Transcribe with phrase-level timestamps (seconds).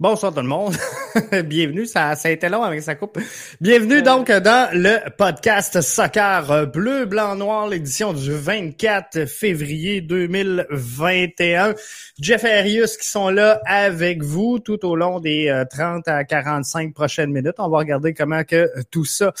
[0.00, 0.74] Bonsoir tout le monde.
[1.44, 3.18] Bienvenue, ça, ça a été long avec sa coupe.
[3.60, 11.74] Bienvenue donc dans le podcast Soccer Bleu, Blanc, Noir, l'édition du 24 février 2021.
[12.18, 16.24] Jeff et Arius qui sont là avec vous tout au long des 30 euh, à
[16.24, 17.56] 45 prochaines minutes.
[17.58, 19.34] On va regarder comment que tout ça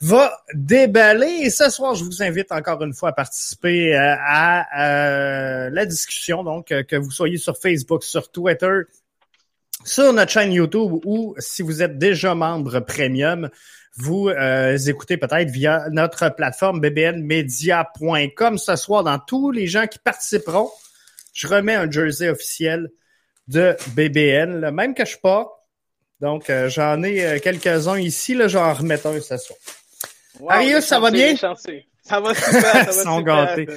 [0.00, 1.40] va déballer.
[1.42, 5.86] Et ce soir, je vous invite encore une fois à participer euh, à, euh, la
[5.86, 6.44] discussion.
[6.44, 8.82] Donc, que vous soyez sur Facebook, sur Twitter,
[9.84, 13.48] sur notre chaîne YouTube ou si vous êtes déjà membre premium,
[13.96, 18.58] vous euh, écoutez peut-être via notre plateforme bbnmedia.com.
[18.58, 20.70] Ce soir, dans tous les gens qui participeront,
[21.32, 22.90] je remets un jersey officiel
[23.48, 25.48] de BBN, le même que je pas.
[26.20, 28.34] Donc, euh, j'en ai euh, quelques-uns ici.
[28.34, 29.58] Là, j'en remets un ce soir.
[30.48, 31.36] Arius, ça va bien?
[31.36, 31.82] Ça va super.
[32.02, 32.34] Ça va
[32.92, 33.68] sont gâtés.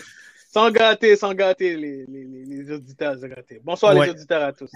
[0.54, 3.16] Sont gâtés, sont gâtés, les, les, les auditeurs.
[3.64, 4.70] Bonsoir les auditeurs à tous.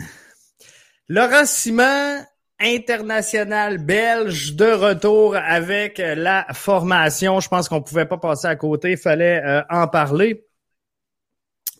[1.08, 2.26] Laurent Simon,
[2.60, 7.40] international belge de retour avec la formation.
[7.40, 10.48] Je pense qu'on pouvait pas passer à côté, il fallait euh, en parler.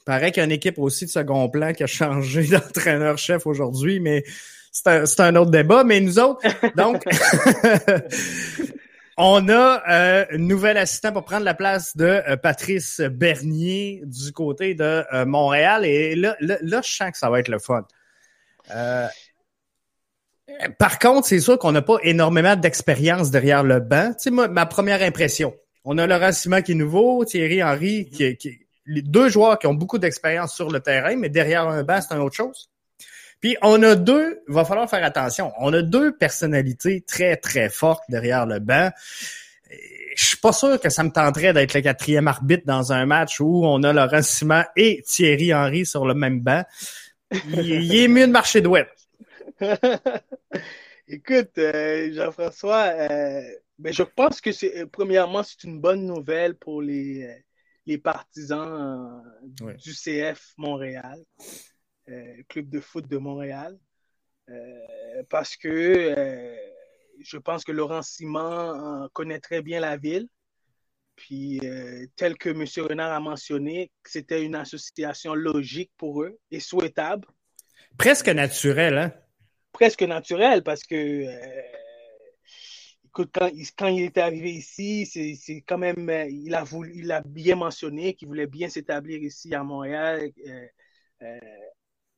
[0.06, 4.00] Paraît qu'il y a une équipe aussi de second plan qui a changé d'entraîneur-chef aujourd'hui,
[4.00, 4.24] mais
[4.72, 5.84] c'est un, un, autre débat.
[5.84, 6.46] Mais nous autres,
[6.76, 7.04] donc,
[9.18, 14.32] on a euh, un nouvel assistant pour prendre la place de euh, Patrice Bernier du
[14.34, 15.84] côté de Montréal.
[15.84, 17.88] Et là, là, là, je sens que ça va être le fun.
[18.72, 19.08] Euh,
[20.80, 24.14] par contre, c'est sûr qu'on n'a pas énormément d'expérience derrière le banc.
[24.14, 25.54] Tu sais, ma première impression,
[25.84, 29.68] on a Laurent Simon qui est nouveau, Thierry Henry, qui, qui les deux joueurs qui
[29.68, 32.70] ont beaucoup d'expérience sur le terrain, mais derrière un banc, c'est une autre chose.
[33.42, 37.70] Puis on a deux, il va falloir faire attention, on a deux personnalités très, très
[37.70, 38.92] fortes derrière le banc.
[40.16, 43.42] Je suis pas sûr que ça me tenterait d'être le quatrième arbitre dans un match
[43.42, 46.64] où on a Laurent Simon et Thierry Henry sur le même banc
[47.50, 48.88] il, est mieux de marcher de web.
[51.08, 53.42] Écoute, euh, Jean-François, euh,
[53.78, 57.44] ben, je pense que c'est euh, premièrement c'est une bonne nouvelle pour les,
[57.86, 61.24] les partisans du CF Montréal,
[62.50, 63.78] club de foot de Montréal,
[65.30, 66.58] parce que
[67.20, 70.28] je pense que Laurent Simon connaît très bien la ville.
[71.16, 71.62] Puis,
[72.16, 72.66] tel que M.
[72.88, 77.28] Renard a mentionné, c'était une association logique pour eux et souhaitable.
[77.98, 79.14] Presque naturel, hein?
[79.72, 81.26] Presque naturel, parce que,
[83.06, 87.22] écoute, quand, quand, il est arrivé ici, c'est quand même, il a, voulu, il a
[87.22, 90.30] bien mentionné qu'il voulait bien s'établir ici à Montréal,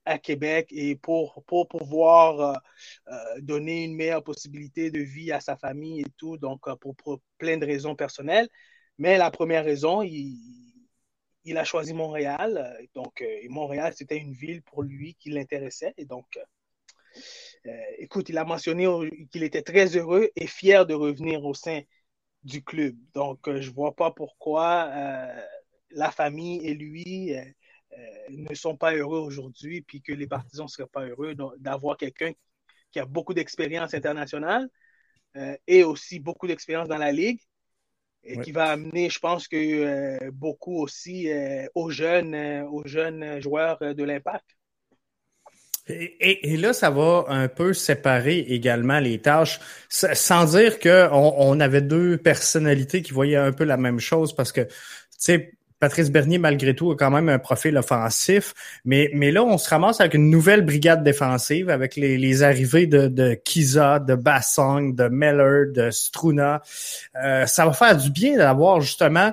[0.05, 2.61] à Québec, et pour, pour pouvoir
[3.39, 7.65] donner une meilleure possibilité de vie à sa famille et tout, donc pour plein de
[7.65, 8.49] raisons personnelles.
[8.97, 12.77] Mais la première raison, il, a choisi Montréal.
[12.95, 15.93] Donc, euh, Montréal, c'était une ville pour lui qui l'intéressait.
[15.97, 18.87] Et donc, euh, euh, écoute, il a mentionné
[19.31, 21.81] qu'il était très heureux et fier de revenir au sein
[22.43, 22.95] du club.
[23.13, 24.91] Donc, je ne vois pas pourquoi
[25.91, 27.33] la famille et lui
[28.29, 32.31] ne sont pas heureux aujourd'hui, puis que les partisans ne seraient pas heureux d'avoir quelqu'un
[32.91, 34.69] qui a beaucoup d'expérience internationale
[35.67, 37.41] et aussi beaucoup d'expérience dans la ligue
[38.27, 42.85] et qui va amener, je pense que euh, beaucoup aussi euh, aux jeunes, euh, aux
[42.85, 44.45] jeunes joueurs de l'impact.
[45.89, 51.81] Et, là, ça va un peu séparer également les tâches, sans dire qu'on on avait
[51.81, 54.71] deux personnalités qui voyaient un peu la même chose, parce que, tu
[55.17, 58.53] sais, Patrice Bernier, malgré tout, a quand même un profil offensif.
[58.85, 63.07] Mais, mais là, on se ramasse avec une nouvelle brigade défensive avec les, arrivées de,
[63.07, 66.61] de Kiza, de Bassong, de Meller, de Struna.
[67.23, 69.31] Euh, ça va faire du bien d'avoir justement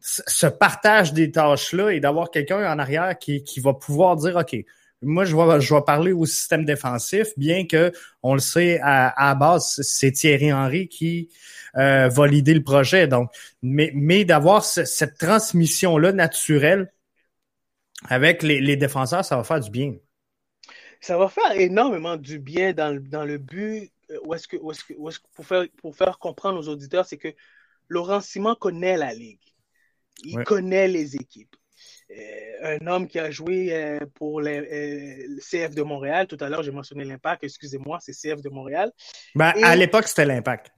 [0.00, 4.56] ce partage des tâches-là et d'avoir quelqu'un en arrière qui, qui va pouvoir dire, OK,
[5.02, 7.92] moi, je vais, je vais parler au système défensif, bien que
[8.22, 11.28] on le sait à, à base, c'est Thierry Henry qui
[11.76, 13.06] euh, va l'idée le projet.
[13.06, 13.30] Donc,
[13.62, 16.92] mais, mais d'avoir cette transmission-là naturelle
[18.08, 19.94] avec les, défenseurs, ça va faire du bien.
[21.00, 24.70] Ça va faire énormément du bien dans, dans le but euh, où est-ce que, où
[24.70, 27.34] est-ce que, où est-ce que pour, faire, pour faire comprendre aux auditeurs, c'est que
[27.88, 29.40] Laurent Simon connaît la ligue.
[30.24, 31.56] Il connaît les équipes.
[32.18, 36.26] Euh, un homme qui a joué euh, pour le euh, CF de Montréal.
[36.26, 37.44] Tout à l'heure, j'ai mentionné l'Impact.
[37.44, 38.92] Excusez-moi, c'est CF de Montréal.
[39.34, 40.70] Ben, à l'époque, c'était l'Impact.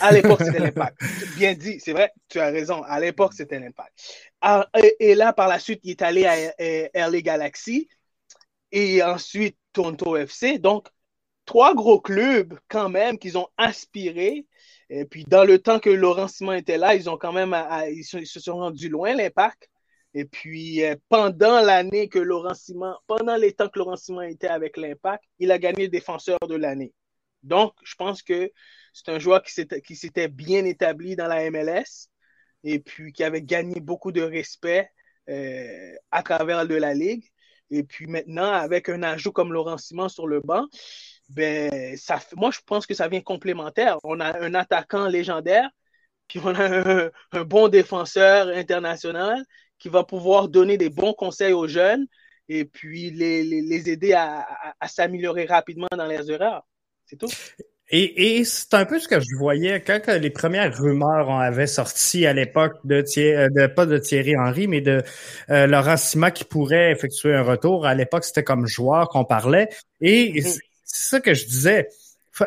[0.00, 1.00] À l'époque, c'était l'Impact.
[1.36, 2.82] Bien dit, c'est vrai, tu as raison.
[2.82, 3.92] À l'époque, c'était l'Impact.
[4.40, 4.66] Ah,
[4.98, 7.88] et, là, par la suite, il est allé à LA Galaxy
[8.72, 10.58] et ensuite Toronto FC.
[10.58, 10.88] Donc,
[11.44, 14.46] trois gros clubs quand même qu'ils ont aspiré.
[14.90, 17.56] Et puis, dans le temps que Laurent Simon était là, ils ont quand même,
[17.90, 19.68] ils se sont rendus loin, l'Impact.
[20.14, 24.48] Et puis, euh, pendant l'année que Laurent Simon, pendant les temps que Laurent Simon était
[24.48, 26.94] avec l'Impact, il a gagné défenseur de l'année.
[27.42, 28.50] Donc, je pense que
[28.92, 32.08] c'est un joueur qui s'était bien établi dans la MLS
[32.64, 34.90] et puis qui avait gagné beaucoup de respect
[35.28, 37.24] euh, à travers de la ligue.
[37.70, 40.66] Et puis maintenant, avec un ajout comme Laurent Simon sur le banc,
[41.28, 41.96] ben,
[42.36, 43.98] moi, je pense que ça vient complémentaire.
[44.04, 45.68] On a un attaquant légendaire,
[46.28, 49.44] puis on a un, bon défenseur international
[49.78, 52.06] qui va pouvoir donner des bons conseils aux jeunes
[52.48, 54.46] et puis les, les, aider à,
[54.80, 56.66] à s'améliorer rapidement dans les erreurs.
[57.06, 57.28] C'est tout.
[57.90, 62.26] Et, et c'est un peu ce que je voyais quand les premières rumeurs avait sorti
[62.26, 65.02] à l'époque de, Thierry, de pas de Thierry Henry, mais de
[65.48, 67.86] euh, Laurent Sima qui pourrait effectuer un retour.
[67.86, 69.70] À l'époque, c'était comme joueur qu'on parlait.
[70.02, 70.60] Et mm-hmm.
[70.84, 71.88] c'est ça que je disais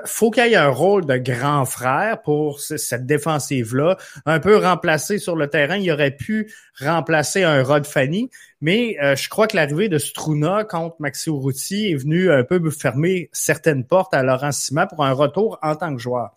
[0.06, 5.18] faut qu'il y ait un rôle de grand frère pour cette défensive-là, un peu remplacer
[5.18, 5.78] sur le terrain.
[5.78, 8.30] Il aurait pu remplacer un Rod Fanny,
[8.62, 12.70] mais euh, je crois que l'arrivée de Struna contre Maxi Urruti est venue un peu
[12.70, 16.32] fermer certaines portes à Laurent Simon pour un retour en tant que joueur.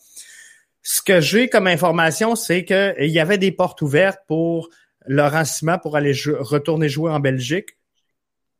[0.82, 4.68] Ce que j'ai comme information, c'est qu'il y avait des portes ouvertes pour
[5.06, 7.76] Laurent Simon pour aller retourner jouer en Belgique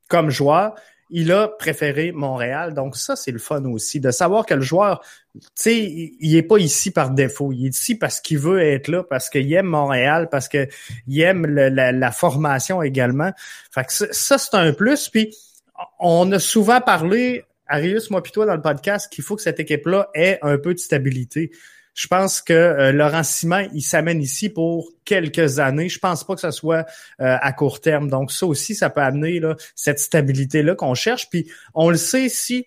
[0.09, 0.75] comme joueur
[1.17, 2.75] il a préféré Montréal.
[2.75, 5.01] Donc ça, c'est le fun aussi, de savoir que le joueur,
[5.33, 7.53] tu sais, il, est pas ici par défaut.
[7.53, 10.69] Il est ici parce qu'il veut être là, parce qu'il aime Montréal, parce qu'il
[11.21, 13.31] aime la, formation également.
[13.71, 15.09] Fait que ça, c'est un plus.
[15.09, 15.33] Puis
[16.01, 19.61] on a souvent parlé, Arius, moi puis toi, dans le podcast, qu'il faut que cette
[19.61, 21.53] équipe-là ait un peu de stabilité.
[21.95, 25.89] Je pense que euh, Laurent Simon, il s'amène ici pour quelques années.
[25.89, 26.85] Je pense pas que ce soit
[27.21, 28.11] euh, à court terme.
[28.11, 31.31] Donc ça aussi, ça peut amener là, cette stabilité-là qu'on cherche.
[31.31, 32.67] Puis on le sait ici.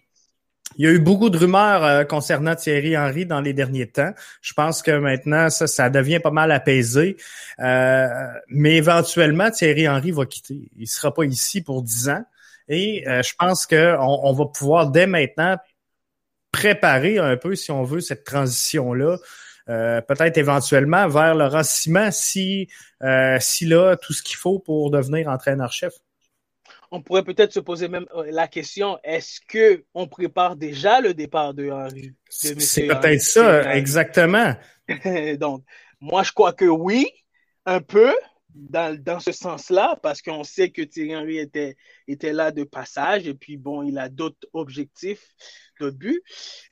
[0.78, 4.14] Il y a eu beaucoup de rumeurs euh, concernant Thierry Henry dans les derniers temps.
[4.42, 7.18] Je pense que maintenant, ça, ça devient pas mal apaisé.
[7.60, 10.70] mais éventuellement, Thierry Henry va quitter.
[10.78, 12.24] Il sera pas ici pour dix ans.
[12.70, 15.58] Et je pense qu'on on va pouvoir dès maintenant
[16.52, 19.18] préparer un peu, si on veut, cette transition-là.
[19.70, 22.70] Euh, peut-être éventuellement vers le rassiment si,
[23.04, 25.94] euh, s'il a tout ce qu'il faut pour devenir entraîneur-chef.
[26.90, 31.14] On pourrait peut-être se poser même euh, la question est-ce que on prépare déjà le
[31.14, 32.56] départ de Henry C'est
[32.88, 34.56] peut-être ça, exactement.
[35.38, 35.64] Donc,
[36.00, 37.10] moi, je crois que oui,
[37.66, 38.14] un peu,
[38.58, 41.76] dans, ce sens-là, parce qu'on sait que Thierry Henry était,
[42.34, 45.28] là de passage, et puis bon, il a d'autres objectifs
[45.80, 46.22] de but.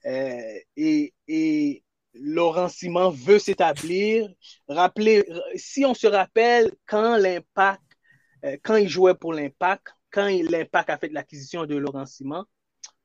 [0.06, 1.84] Euh, et,
[2.18, 4.30] Laurent Simon veut s'établir.
[4.70, 7.84] Rappelez, si on se rappelle quand l'impact,
[8.46, 12.46] euh, quand il jouait pour l'impact, quand l'impact a fait l'acquisition de Laurent Simon,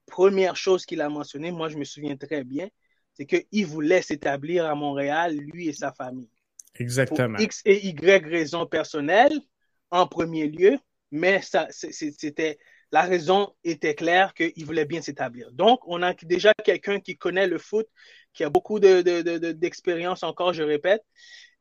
[0.06, 2.68] première chose qu'il a mentionné, moi je me souviens très bien,
[3.14, 6.30] c'est qu'il voulait s'établir à Montréal, lui et sa famille.
[6.74, 7.36] Exactement.
[7.36, 9.38] Pour X et Y raisons personnelles,
[9.90, 10.78] en premier lieu,
[11.10, 12.58] mais ça, c'était
[12.92, 15.52] la raison était claire qu'il voulait bien s'établir.
[15.52, 17.86] Donc, on a déjà quelqu'un qui connaît le foot,
[18.32, 21.04] qui a beaucoup d'expérience encore, je répète,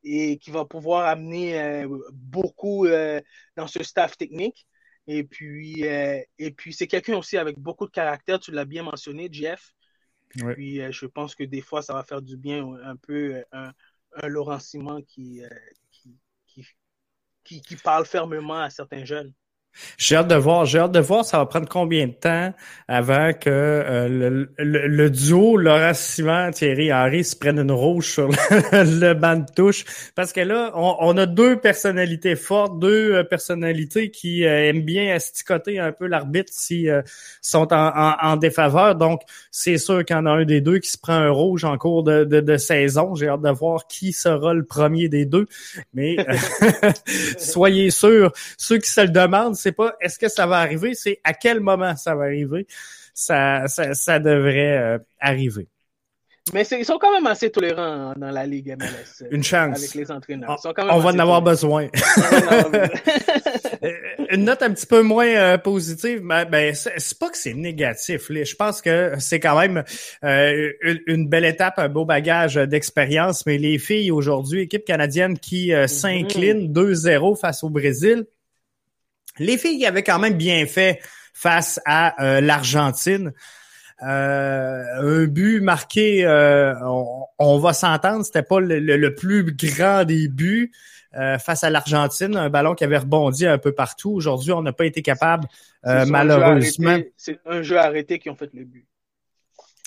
[0.04, 3.22] et qui va pouvoir amener euh, beaucoup euh,
[3.56, 4.66] dans ce staff technique.
[5.08, 8.84] Et puis, euh, et puis c'est quelqu'un aussi avec beaucoup de caractère, tu l'as bien
[8.84, 9.74] mentionné, Jeff.
[10.30, 13.72] Puis, je pense que des fois, ça va faire du bien un peu un,
[14.16, 15.42] un Laurent Simon qui,
[15.92, 16.18] qui,
[17.44, 19.34] qui, qui parle fermement à certains jeunes.
[19.98, 22.54] J'ai hâte de voir, j'ai hâte de voir ça va prendre combien de temps
[22.88, 28.30] avant que euh, le, duo Laurent Simon, Thierry Henry se prenne une rouge sur
[28.72, 29.86] le, banc de touche.
[30.16, 35.14] Parce que là, on, a deux personnalités fortes, deux euh, personnalités qui euh, aiment bien
[35.14, 37.04] asticoter un peu l'arbitre s'ils
[37.42, 38.96] sont en, défaveur.
[38.96, 39.22] Donc,
[39.52, 41.78] c'est sûr qu'il y en a un des deux qui se prend un rouge en
[41.78, 43.16] cours de, de saison.
[43.16, 45.46] J'ai hâte de voir qui sera le premier des deux.
[45.94, 46.18] Mais
[47.38, 51.20] soyez sûrs, ceux qui se le demandent, c'est pas est-ce que ça va arriver, c'est
[51.24, 52.68] à quel moment ça va arriver.
[53.20, 55.68] Ça, ça, devrait euh, arriver.
[56.54, 59.24] Mais ils sont quand même assez tolérants dans la Ligue MLS.
[59.24, 59.78] Euh, Une chance.
[59.78, 60.58] Avec les entraîneurs.
[60.78, 61.88] on va en avoir besoin.
[63.82, 63.94] Euh,
[64.32, 68.30] une note un petit peu moins positive, mais ben, c'est pas que c'est négatif.
[68.30, 69.86] Je pense que c'est quand même
[71.08, 73.46] une, belle étape, un beau bagage d'expérience.
[73.46, 75.88] Mais les filles aujourd'hui, équipe canadienne qui mm-hmm.
[75.88, 78.26] s'incline 2-0 face au Brésil,
[79.40, 81.00] les filles avaient quand même bien fait
[81.34, 83.32] face à euh, l'Argentine.
[84.02, 86.74] Euh, un but marqué, euh,
[87.38, 90.72] on, va s'entendre, c'était pas le, plus grand des buts
[91.14, 94.12] face à l'Argentine, un ballon qui avait rebondi un peu partout.
[94.12, 95.48] Aujourd'hui, on n'a pas été capable,
[95.84, 97.00] malheureusement.
[97.18, 98.86] C'est un jeu arrêté qui ont fait le but.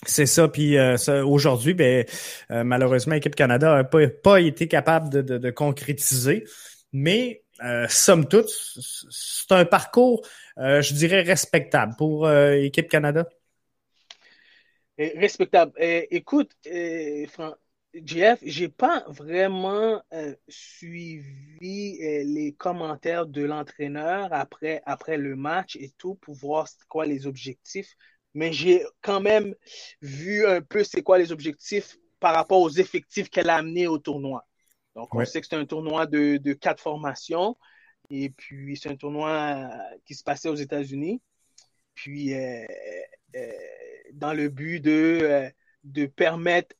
[0.04, 0.48] C'est ça.
[0.48, 0.76] Puis
[1.08, 2.04] aujourd'hui, ben,
[2.50, 6.44] malheureusement, l'équipe Canada n'a pas, été capable de, de concrétiser.
[6.92, 7.41] Mais
[7.88, 10.26] somme toute, c'est un parcours,
[10.56, 13.28] je dirais, respectable pour l'équipe Canada.
[14.98, 15.72] Respectable.
[15.78, 16.50] écoute,
[18.04, 20.02] Jeff, j'ai pas vraiment
[20.48, 27.26] suivi les commentaires de l'entraîneur après, après le match et tout pour voir quoi les
[27.26, 27.96] objectifs,
[28.34, 29.54] mais j'ai quand même
[30.00, 33.98] vu un peu c'est quoi les objectifs par rapport aux effectifs qu'elle a amenés au
[33.98, 34.46] tournoi.
[34.94, 37.56] Donc, on sait que c'est un tournoi de, de, quatre formations.
[38.10, 41.22] Et puis, c'est un tournoi euh, qui se passait aux États-Unis.
[41.94, 42.64] Puis, euh,
[43.36, 43.52] euh,
[44.12, 45.50] dans le but de,
[45.84, 46.74] de permettre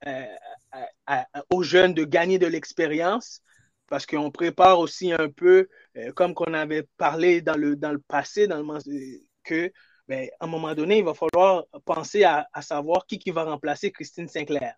[1.50, 3.42] aux jeunes de gagner de l'expérience,
[3.86, 5.68] parce qu'on prépare aussi un peu,
[6.14, 9.72] comme qu'on avait parlé dans le, dans le passé, dans le, que
[10.08, 13.44] ben, à un moment donné, il va falloir penser à, à savoir qui, qui va
[13.44, 14.74] remplacer Christine Sinclair.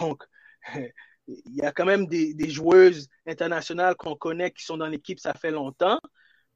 [0.00, 0.22] Donc,
[1.44, 5.34] il y a quand même des, joueuses internationales qu'on connaît qui sont dans l'équipe, ça
[5.34, 5.98] fait longtemps,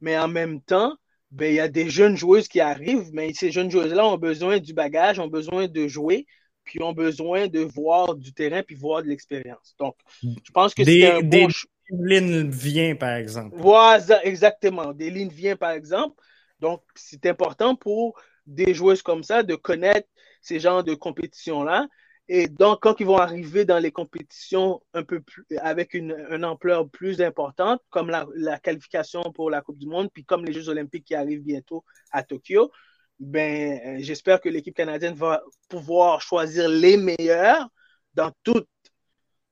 [0.00, 0.97] mais en même temps,
[1.30, 4.59] ben, il y a des jeunes joueuses qui arrivent, mais ces jeunes joueuses-là ont besoin
[4.59, 6.26] du bagage, ont besoin de jouer,
[6.64, 9.75] puis ont besoin de voir du terrain, puis voir de l'expérience.
[9.78, 11.49] Donc, je pense que c'est un bon...
[11.88, 13.54] Des lignes vient, par exemple.
[13.56, 14.92] Voilà, exactement.
[14.92, 16.21] Des lignes vient, par exemple.
[16.59, 20.09] Donc, c'est important pour des joueuses comme ça de connaître
[20.40, 21.87] ces genres de compétitions-là
[22.28, 26.88] et donc, quand ils vont arriver dans les compétitions un peu plus, avec une, ampleur
[26.90, 31.04] plus importante, comme la, qualification pour la Coupe du Monde, puis comme les Jeux olympiques
[31.04, 32.73] qui arrivent bientôt à Tokyo,
[33.21, 37.68] ben, euh, j'espère que l'équipe canadienne va pouvoir choisir les meilleurs
[38.14, 38.68] dans toute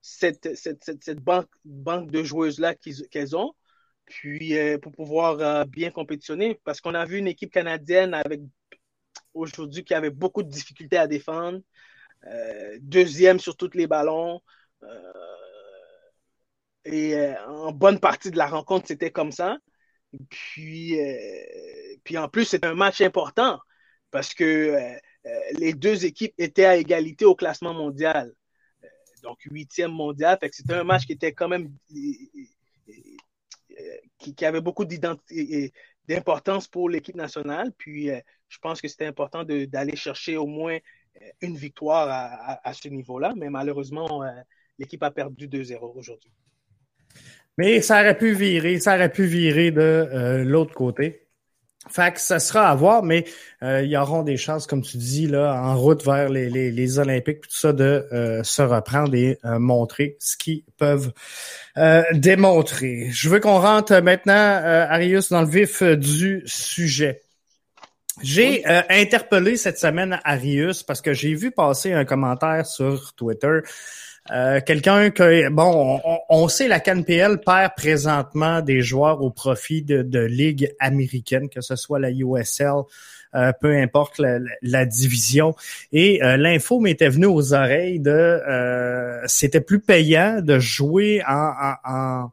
[0.01, 3.55] cette, cette, banque, banque de joueuses-là qu'elles ont,
[4.05, 6.61] puis euh, pour pouvoir euh, bien compétitionner.
[6.65, 8.41] Parce qu'on a vu une équipe canadienne avec
[9.33, 11.61] aujourd'hui qui avait beaucoup de difficultés à défendre.
[12.27, 14.41] Euh, deuxième sur tous les ballons.
[14.83, 15.13] Euh,
[16.85, 19.59] et euh, en bonne partie de la rencontre, c'était comme ça.
[20.31, 20.97] Puis,
[22.05, 23.59] puis en plus, c'est un match important
[24.11, 24.79] parce que
[25.53, 28.33] les deux équipes étaient à égalité au classement mondial.
[29.23, 30.39] donc, huitième mondial.
[30.53, 31.75] c'était un match qui était quand même.
[34.19, 34.85] qui, avait beaucoup
[36.07, 37.73] d'importance pour l'équipe nationale.
[37.77, 38.09] Puis,
[38.49, 40.79] je pense que c'était important d'aller chercher au moins
[41.41, 42.09] une victoire
[42.63, 44.29] à, ce niveau-là, mais malheureusement, euh,
[44.79, 46.31] l'équipe a perdu 2-0 aujourd'hui.
[47.57, 51.21] Mais ça aurait pu virer, ça aurait pu virer de euh, l'autre côté.
[51.87, 53.27] Fait que ça sera à voir, mais
[53.63, 56.99] euh, il y auront des chances, comme tu dis, là, en route vers les, les,
[56.99, 61.13] Olympiques, tout ça, de se reprendre et montrer ce qu'ils peuvent
[62.13, 63.11] démontrer.
[63.11, 67.24] Je veux qu'on rentre maintenant, Arius, dans le vif du sujet.
[68.23, 73.61] J'ai euh, interpellé cette semaine Arius parce que j'ai vu passer un commentaire sur Twitter.
[74.31, 80.03] Euh, quelqu'un que bon, on, sait la CanPL perd présentement des joueurs au profit de,
[80.03, 82.85] de ligues américaines, que ce soit la USL,
[83.35, 84.21] euh, peu importe
[84.63, 85.55] la, division.
[85.93, 88.41] Et l'info m'était venue aux oreilles de
[89.27, 92.31] c'était plus payant de jouer en, en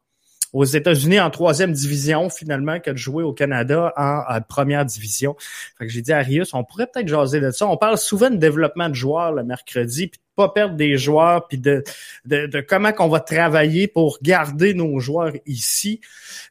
[0.53, 5.35] aux États-Unis en troisième division finalement que de jouer au Canada en, première division.
[5.77, 7.67] Fait que j'ai dit à Rius, on pourrait peut-être jaser de ça.
[7.67, 11.47] On parle souvent de développement de joueurs le mercredi, puis de pas perdre des joueurs,
[11.47, 11.83] puis de,
[12.25, 16.01] de, comment qu'on va travailler pour garder nos joueurs ici.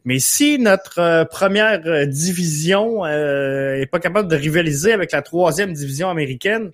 [0.04, 5.72] Mais si notre euh, première division euh, est pas capable de rivaliser avec la troisième
[5.72, 6.70] division américaine,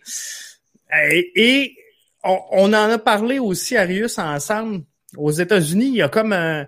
[1.13, 1.77] et,
[2.23, 4.83] on, on, en a parlé aussi, Arius, ensemble.
[5.17, 6.67] Aux États-Unis, il y a comme un,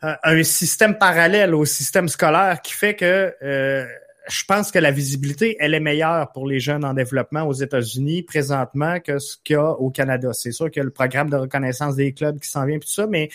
[0.00, 3.84] un système parallèle au système scolaire qui fait que euh,
[4.28, 8.22] je pense que la visibilité, elle est meilleure pour les jeunes en développement aux États-Unis
[8.22, 10.32] présentement que ce qu'il y a au Canada.
[10.32, 12.88] C'est sûr qu'il y a le programme de reconnaissance des clubs qui s'en vient, tout
[12.88, 13.30] ça, mais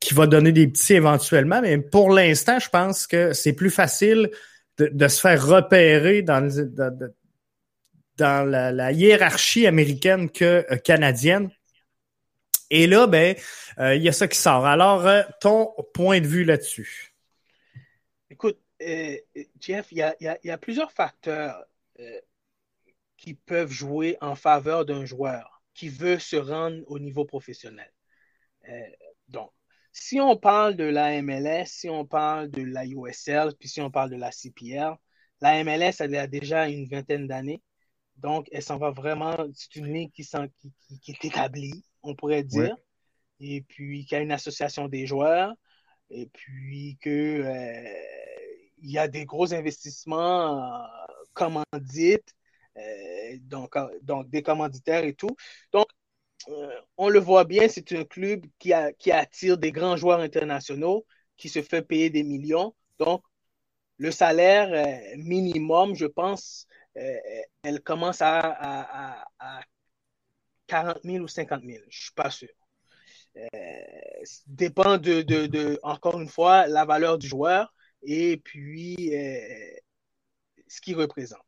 [0.00, 1.60] qui va donner des petits éventuellement.
[1.60, 4.30] Mais pour l'instant, je pense que c'est plus facile
[4.78, 6.48] de, se faire repérer dans,
[8.16, 11.50] dans la, hiérarchie américaine que euh, canadienne.
[12.70, 13.36] Et là, ben,
[13.78, 14.64] euh, il y a ça qui sort.
[14.66, 17.14] Alors, euh, ton point de vue là-dessus?
[18.30, 19.16] Écoute, euh,
[19.60, 21.64] Jeff, il y, a, plusieurs facteurs
[23.16, 27.90] qui peuvent jouer en faveur d'un joueur qui veut se rendre au niveau professionnel.
[29.28, 29.50] donc,
[29.92, 33.90] si on parle de la MLS, si on parle de la USL, puis si on
[33.90, 34.96] parle de la CPR,
[35.40, 37.62] la MLS, elle a déjà une vingtaine d'années.
[38.16, 40.26] Donc, elle s'en va vraiment, c'est une ligne qui,
[41.00, 42.76] qui, est établie on pourrait dire,
[43.40, 45.54] et puis qu'il y a une association des joueurs,
[46.10, 47.94] et puis que euh,
[48.82, 50.86] il y a des gros investissements euh,
[51.32, 52.32] commandites,
[52.76, 55.34] euh, donc, donc des commanditaires et tout.
[55.72, 55.86] Donc,
[56.98, 61.06] on le voit bien, c'est un club qui, a, qui attire des grands joueurs internationaux,
[61.38, 62.74] qui se fait payer des millions.
[62.98, 63.22] Donc,
[63.96, 64.68] le salaire
[65.16, 69.60] minimum, je pense, elle commence à, à, à,
[70.74, 71.84] 40 000 ou 50 000.
[71.88, 72.48] Je suis pas sûr.
[73.36, 73.48] Euh,
[74.46, 78.96] dépend de, de, encore une fois, la valeur du joueur et puis
[80.66, 81.40] ce qu'il représente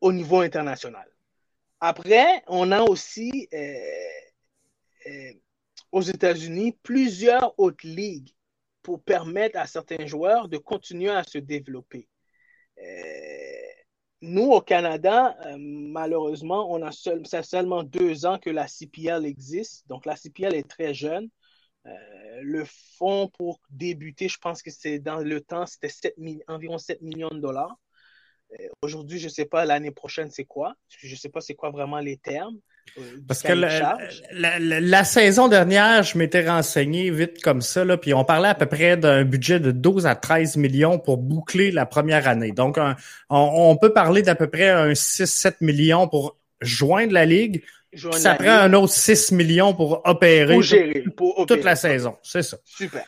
[0.00, 1.08] au niveau international.
[1.80, 3.48] Après, on a aussi
[5.92, 8.34] aux États-Unis plusieurs autres ligues
[8.82, 12.06] pour permettre à certains joueurs de continuer à se développer.
[12.78, 13.59] Euh,
[14.22, 19.86] nous, au Canada, euh, malheureusement, on a seul, seulement deux ans que la CPL existe.
[19.88, 21.28] Donc, la CPL est très jeune.
[21.86, 21.90] Euh,
[22.42, 22.64] le
[22.98, 26.14] fonds pour débuter, je pense que c'est dans le temps, c'était
[26.48, 27.76] environ 7 millions de dollars.
[28.82, 30.74] Aujourd'hui, je ne sais pas l'année prochaine c'est quoi.
[30.88, 32.58] Je ne sais pas c'est quoi vraiment les termes.
[32.98, 38.24] Euh, Parce que la, saison dernière, je m'étais renseigné vite comme ça, là, puis on
[38.24, 42.28] parlait à peu près d'un budget de 12 à 13 millions pour boucler la première
[42.28, 42.52] année.
[42.52, 42.78] Donc,
[43.28, 47.62] on, peut parler d'à peu près un 6-7 millions pour joindre la Ligue.
[48.12, 50.58] ça prend un autre 6 millions pour opérer
[51.46, 52.16] toute la saison.
[52.22, 52.58] C'est ça.
[52.64, 53.04] Super.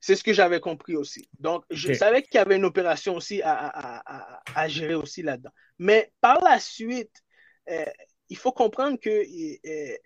[0.00, 1.28] C'est ce que j'avais compris aussi.
[1.38, 5.50] Donc, je savais qu'il y avait une opération aussi à, gérer aussi là-dedans.
[5.78, 7.22] Mais par la suite,
[7.70, 7.84] euh,
[8.30, 9.96] il faut comprendre que euh,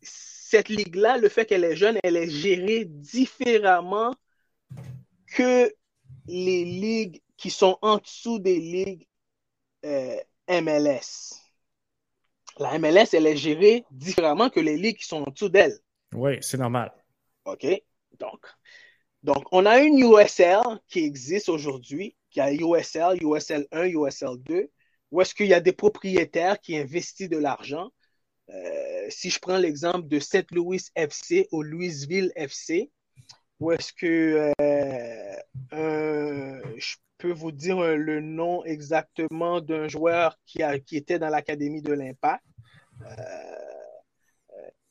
[0.00, 4.14] cette ligue-là, le fait qu'elle est jeune, elle est gérée différemment
[5.26, 5.72] que
[6.26, 9.06] les ligues qui sont en dessous des ligues
[9.84, 11.38] euh, MLS.
[12.58, 15.78] La MLS, elle est gérée différemment que les ligues qui sont en dessous d'elle.
[16.14, 16.92] Oui, c'est normal.
[17.44, 17.66] OK?
[18.18, 18.46] Donc,
[19.22, 24.70] donc, on a une USL qui existe aujourd'hui, qui a USL, USL 1, USL 2
[25.10, 27.90] où est-ce qu'il y a des propriétaires qui investissent de l'argent?
[28.50, 30.50] Euh, si je prends l'exemple de St.
[30.50, 32.90] Louis FC ou Louisville FC,
[33.60, 40.62] où est-ce que euh, je peux vous dire le nom exactement d'un joueur qui,
[40.92, 42.44] était dans l'académie de l'Impact
[43.02, 43.06] euh,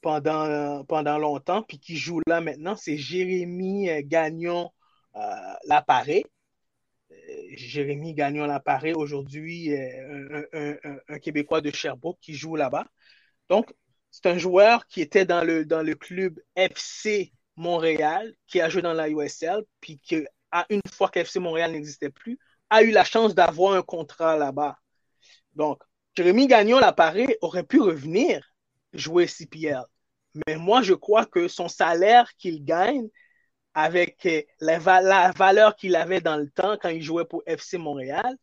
[0.01, 4.71] pendant, pendant longtemps, puis qui joue là maintenant, c'est Jérémy Gagnon
[5.65, 6.23] Laparé.
[7.55, 12.85] Jérémy Gagnon l'appareil aujourd'hui, euh, un, Québécois de Sherbrooke qui joue là-bas.
[13.49, 13.73] Donc,
[14.11, 18.81] c'est un joueur qui était dans le, dans le club FC Montréal, qui a joué
[18.81, 23.03] dans la USL, puis qui, a, une fois qu'FC Montréal n'existait plus, a eu la
[23.03, 24.77] chance d'avoir un contrat là-bas.
[25.53, 25.81] Donc,
[26.15, 28.53] Jérémy Gagnon l'appareil aurait pu revenir
[28.93, 29.83] jouer CPL.
[30.47, 33.07] Mais moi, je crois que son salaire qu'il gagne
[33.73, 38.37] avec euh, la, valeur qu'il avait dans le temps quand il jouait pour FC Montréal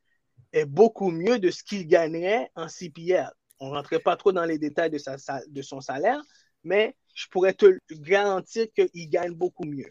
[0.53, 3.31] est beaucoup mieux de ce qu'il gagnerait en CPL.
[3.61, 5.17] On ne rentrait pas trop dans les détails de, sa,
[5.47, 6.21] de son salaire,
[6.65, 9.89] mais je pourrais te garantir qu'il gagne beaucoup mieux.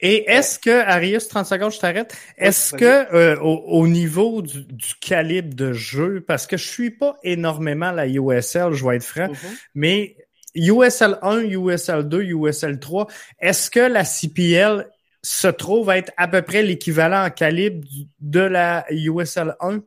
[0.00, 4.64] Et est-ce que, Arius, 30 secondes, je t'arrête, est-ce que euh, au, niveau du,
[5.00, 9.28] calibre de jeu, parce que je suis pas énormément la USL, je vais être franc,
[9.28, 9.58] mm-hmm.
[9.74, 10.16] mais
[10.54, 13.06] USL 1, USL 2, USL 3,
[13.38, 14.88] est-ce que la CPL
[15.22, 17.86] se trouve à être à peu près l'équivalent en calibre
[18.20, 19.82] de la USL 1?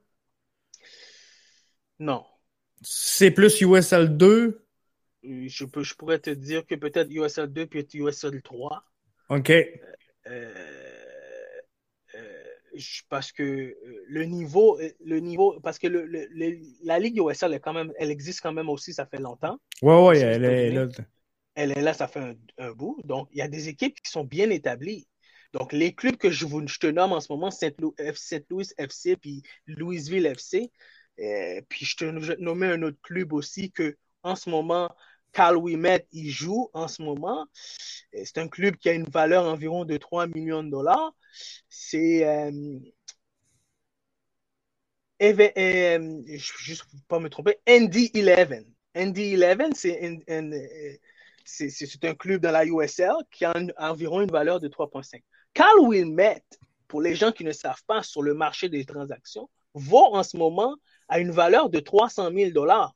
[2.00, 2.24] Non.
[2.82, 4.62] C'est plus USL 2?
[5.24, 8.84] Je, peux, je pourrais te dire que peut-être USL 2 puis USL 3.
[9.30, 9.50] OK.
[9.50, 9.66] Euh,
[10.28, 10.65] euh
[13.10, 13.76] parce que euh,
[14.08, 16.28] le niveau, euh, le niveau, parce que le,
[16.84, 19.58] la Ligue USL est quand même, elle existe quand même aussi, ça fait longtemps.
[19.82, 20.88] Ouais, ouais, elle est là.
[21.56, 23.00] Elle est là, ça fait un, bout.
[23.06, 25.08] Donc, il y a des équipes qui sont bien établies.
[25.54, 27.94] Donc, les clubs que je, vous, je te nomme en ce moment, Saint Louis,
[28.50, 30.70] Louis FC, puis Louisville FC,
[31.22, 32.06] euh, puis je te,
[32.42, 34.94] nommer un autre club aussi que, en ce moment,
[35.36, 37.46] Carl Wimet, il joue en ce moment.
[38.24, 41.14] C'est un club qui a une valeur environ de 3 millions de dollars.
[41.68, 42.26] C'est.
[42.26, 42.80] Euh,
[45.22, 48.66] euh, juste pour pas me tromper, ND11.
[48.96, 49.74] ND11,
[51.44, 55.22] c'est un club dans la USL qui a environ une valeur de 3,5.
[55.54, 60.16] Carl Wilmette, pour les gens qui ne savent pas sur le marché des transactions, vaut
[60.16, 60.78] en ce moment
[61.10, 62.96] à une valeur de 300 000 dollars.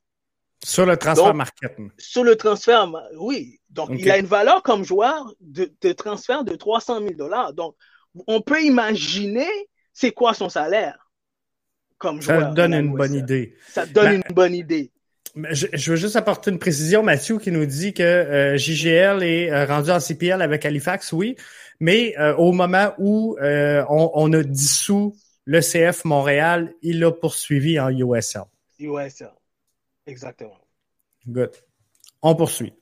[0.64, 1.76] Sur le transfert market.
[1.98, 3.60] Sur le transfert, oui.
[3.70, 7.52] Donc, il a une valeur comme joueur de, transfert de 300 000 dollars.
[7.54, 7.76] Donc,
[8.26, 9.48] on peut imaginer
[9.92, 11.10] c'est quoi son salaire
[11.98, 12.40] comme joueur.
[12.40, 13.54] Ça donne une bonne idée.
[13.68, 14.90] Ça donne une bonne idée.
[15.50, 19.64] Je, veux juste apporter une précision, Mathieu, qui nous dit que euh, JGL est euh,
[19.64, 21.36] rendu en CPL avec Halifax, oui,
[21.78, 27.78] mais euh, au moment où on, on, a dissous le CF Montréal, il l'a poursuivi
[27.78, 28.42] en USL.
[28.80, 29.30] USL.
[30.10, 30.58] Exactement.
[31.26, 31.52] Good.
[32.22, 32.74] On poursuit.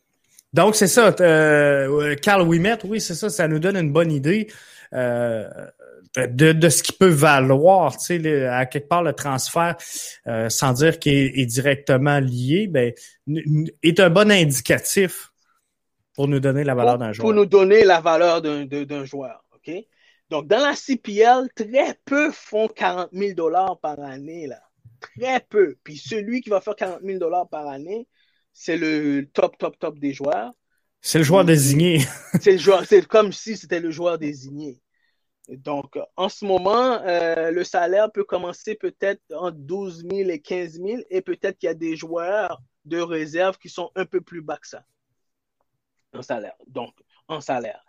[0.53, 1.15] Donc, c'est ça.
[1.21, 3.29] Euh, Carl Wimet, oui, c'est ça.
[3.29, 4.49] Ça nous donne une bonne idée
[4.95, 5.47] euh,
[6.17, 9.77] de, de, ce qui peut valoir, tu sais, à quelque part, le transfert,
[10.27, 12.93] euh, sans dire qu'il est, directement lié, ben,
[13.83, 15.31] est un bon indicatif
[16.15, 17.27] pour nous donner la valeur d'un joueur.
[17.27, 19.71] Pour nous donner la valeur d'un joueur, OK?
[20.31, 24.61] Donc, dans la CPL, très peu font 40 000 dollars par année, là.
[25.01, 25.77] Très peu.
[25.85, 28.09] Puis celui qui va faire 40 000 dollars par année,
[28.53, 30.53] c'est le top, top, top des joueurs.
[31.01, 32.01] C'est le joueur désigné.
[32.41, 34.81] c'est le joueur, c'est comme si c'était le joueur désigné.
[35.49, 40.73] Donc, en ce moment, euh, le salaire peut commencer peut-être entre 12 000 et 15
[40.73, 44.43] 000 et peut-être qu'il y a des joueurs de réserve qui sont un peu plus
[44.43, 44.85] bas que ça
[46.13, 46.57] en salaire.
[46.67, 46.95] Donc,
[47.29, 47.85] en salaire.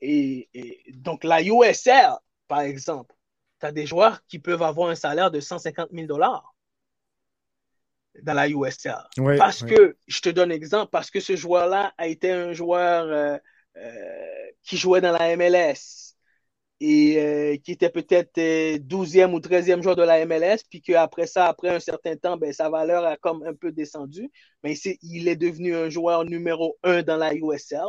[0.00, 0.48] Et,
[0.94, 2.12] donc, la USL,
[2.48, 3.14] par exemple,
[3.62, 6.54] tu as des joueurs qui peuvent avoir un salaire de 150 000 dollars
[8.22, 8.96] dans la USL.
[9.38, 13.04] parce que, je te donne un exemple, parce que ce joueur-là a été un joueur
[13.06, 13.38] euh,
[13.76, 16.14] euh, qui jouait dans la MLS
[16.80, 21.46] et euh, qui était peut-être 12e ou 13e joueur de la MLS, puis qu'après ça,
[21.46, 24.28] après un certain temps, ben, sa valeur a comme un peu descendu.
[24.64, 27.86] Mais il est devenu un joueur numéro 1 dans la USL.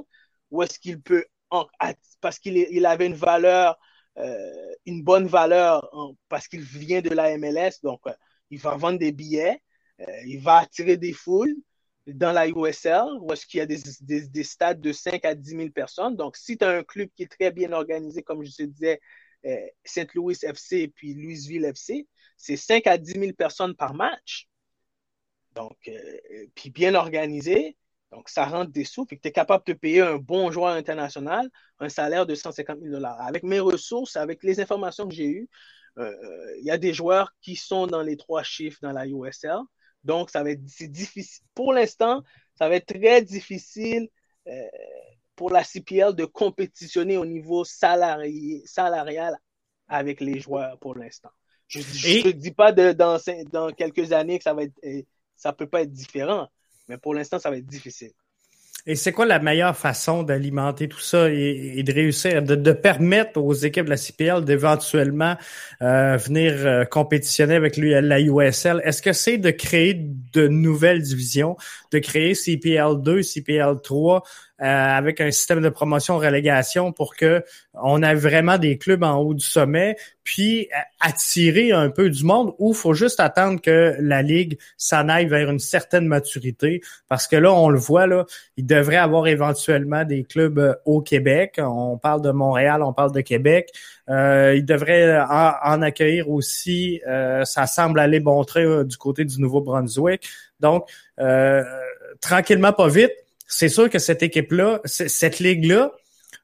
[0.51, 1.25] Où est-ce qu'il peut
[2.21, 3.77] parce qu'il il avait une valeur,
[4.17, 5.89] euh, une bonne valeur
[6.30, 7.80] parce qu'il vient de la MLS.
[7.82, 8.13] Donc, euh,
[8.49, 9.62] il va vendre des billets,
[10.02, 11.56] euh, il va attirer des foules
[12.06, 15.69] dans la USL, où est-ce qu'il y a des, stades de 5 à 10 000
[15.69, 16.15] personnes.
[16.15, 18.99] Donc, si tu as un club qui est très bien organisé, comme je te disais,
[19.84, 24.47] Saint-Louis FC puis Louisville FC, c'est 5 à 10 000 personnes par match.
[25.56, 25.89] Donc,
[26.56, 27.78] puis bien organisé,
[28.13, 30.73] donc, ça rentre des sous, et que tu es capable de payer un bon joueur
[30.76, 31.49] international
[31.80, 33.19] un salaire de 150 000 dollars.
[33.19, 35.49] Avec mes ressources, avec les informations que j'ai eues,
[35.97, 39.08] euh, euh, il y a des joueurs qui sont dans les trois chiffres dans la
[39.08, 39.58] USL.
[40.04, 41.43] Donc, ça va être difficile.
[41.56, 42.21] Pour l'instant,
[42.56, 44.08] ça va être très difficile
[44.47, 44.67] euh,
[45.36, 49.38] pour la CPL de compétitionner au niveau salarial
[49.88, 51.32] avec les joueurs pour l'instant.
[51.67, 53.19] Je ne dis pas dans,
[53.52, 54.80] dans quelques années que ça va être,
[55.36, 56.47] ça peut pas être différent.
[56.88, 58.12] Mais pour l'instant, ça va être difficile.
[58.86, 63.54] Et c'est quoi la meilleure façon d'alimenter tout ça et, de réussir, de, permettre aux
[63.54, 65.38] équipes de la CPL d'éventuellement
[65.82, 68.82] euh, venir euh, compétitionner avec la USL?
[68.84, 71.56] Est-ce que c'est de créer de nouvelles divisions,
[71.91, 74.24] de créer CPL 2, CPL 3,
[74.62, 77.43] euh, avec un système de promotion-relégation pour que
[77.74, 80.69] on ait vraiment des clubs en haut du sommet, puis
[81.02, 85.50] attirer un peu du monde ou faut juste attendre que la ligue s'en aille vers
[85.50, 90.24] une certaine maturité parce que là on le voit là, il devrait avoir éventuellement des
[90.24, 91.56] clubs euh, au Québec.
[91.58, 93.74] On parle de Montréal, on parle de Québec.
[94.09, 97.01] Euh, il devrait en, accueillir aussi.
[97.07, 100.27] Euh, ça semble aller bon trait du côté du Nouveau-Brunswick.
[100.59, 100.89] Donc
[102.21, 103.13] tranquillement, pas vite
[103.53, 105.91] c'est sûr que cette équipe-là, cette ligue-là,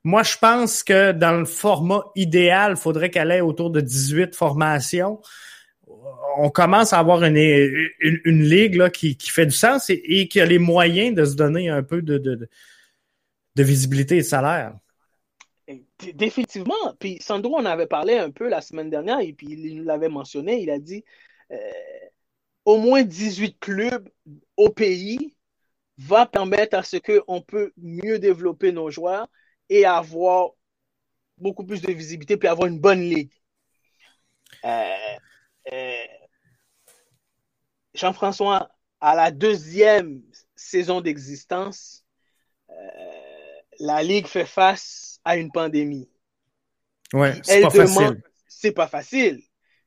[0.04, 4.36] moi, je pense que dans le format idéal, il faudrait qu'elle ait autour de 18
[4.36, 5.20] formations.
[6.38, 10.40] On commence à avoir une, une, ligue là, qui, qui, fait du sens et, qui
[10.40, 12.48] a les moyens de se donner un peu de, de,
[13.56, 14.74] de visibilité et de salaire.
[16.14, 16.96] Définitivement.
[17.00, 20.10] Puis Sandro en avait parlé un peu la semaine dernière et puis il nous l'avait
[20.10, 20.62] mentionné.
[20.62, 21.04] Il a dit
[21.52, 21.58] euh,
[22.66, 24.10] au moins 18 clubs
[24.56, 25.36] au pays
[25.98, 29.28] va permettre à ce qu'on peut mieux développer nos joueurs
[29.68, 30.52] et avoir
[31.38, 33.34] beaucoup plus de visibilité puis avoir une bonne ligue.
[34.66, 35.18] Euh,
[35.74, 36.06] euh,
[37.94, 38.70] Jean-François,
[39.02, 40.22] à la deuxième
[40.56, 42.06] saison d'existence,
[43.80, 46.10] la ligue fait face à une pandémie.
[47.14, 48.22] Ouais, c'est pas facile.
[48.48, 49.42] C'est pas facile.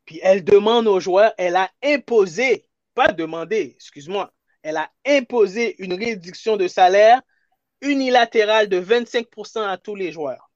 [0.04, 5.94] Puis elle demande aux joueurs, elle a imposé, pas demandé, excuse-moi, elle a imposé une
[5.94, 7.20] réduction de salaire
[7.80, 10.51] unilatérale de 25% à tous les joueurs.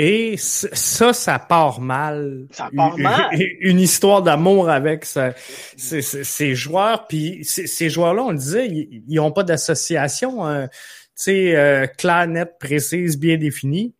[0.00, 2.46] Et ça, ça part mal.
[2.52, 3.30] Ça part mal.
[3.60, 7.08] Une, histoire d'amour avec ces, joueurs.
[7.08, 10.72] Puis ces joueurs-là, on le disait, ils n'ont pas d'association, euh, tu
[11.16, 13.96] sais, euh, claire, nette, précise, bien définie.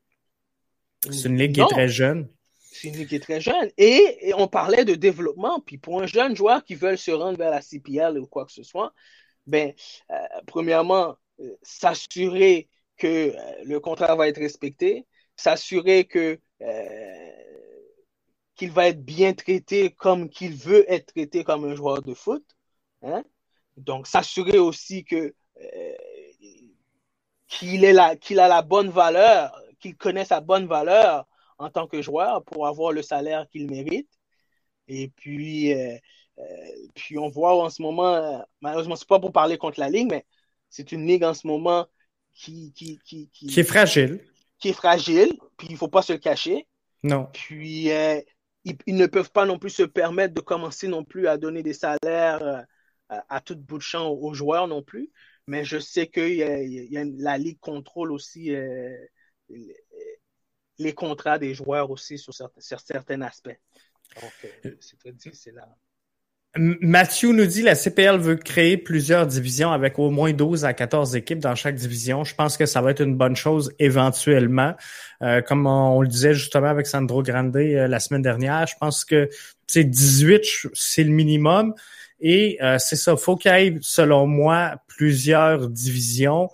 [1.11, 2.29] C'est une ligue qui est très jeune
[2.79, 3.71] c'est une ligue qui est très jeune.
[3.77, 5.61] Et, on parlait de développement.
[5.61, 8.53] Puis pour un jeune joueur qui veut se rendre vers la CPL ou quoi que
[8.53, 8.93] ce soit,
[9.47, 9.73] ben,
[10.11, 10.15] euh,
[10.47, 13.35] premièrement, euh, s'assurer que
[13.65, 15.07] le contrat va être respecté,
[15.40, 16.38] s'assurer que
[18.57, 22.44] qu'il va être bien traité comme qu'il veut être traité comme un joueur de foot.
[23.03, 23.22] Hein.
[23.77, 25.35] Donc, s'assurer aussi que
[27.46, 31.27] qu'il qu'il a la bonne valeur, qu'il connaît sa bonne valeur
[31.59, 34.11] en tant que joueur pour avoir le salaire qu'il mérite.
[34.87, 35.96] Et puis, euh,
[36.94, 40.24] puis on voit en ce moment, malheureusement, c'est pas pour parler contre la ligue, mais
[40.70, 41.87] c'est une ligue en ce moment
[42.35, 44.20] qui, qui, qui, qui, est fragile.
[44.59, 46.66] Qui est fragile, puis il faut pas se le cacher.
[47.03, 47.29] Non.
[47.33, 47.90] Puis
[48.64, 51.75] ils, ne peuvent pas non plus se permettre de commencer non plus à donner des
[51.75, 52.66] salaires
[53.09, 55.11] à, tout bout de champ aux, joueurs non plus.
[55.47, 56.21] Mais je sais que
[57.23, 58.97] la Ligue contrôle aussi euh,
[60.79, 63.59] les contrats des joueurs aussi sur, certains, aspects.
[64.21, 64.33] Donc,
[64.64, 65.68] euh, c'est très difficile là.
[66.57, 71.15] Mathieu nous dit la CPL veut créer plusieurs divisions avec au moins 12 à 14
[71.15, 72.25] équipes dans chaque division.
[72.25, 74.75] Je pense que ça va être une bonne chose éventuellement.
[75.23, 79.29] Euh, comme on, le disait justement avec Sandro Grande la semaine dernière, je pense que
[79.75, 81.75] 18, c'est le minimum.
[82.21, 86.51] Et euh, c'est ça, faut qu'il y ait, selon moi, plusieurs divisions.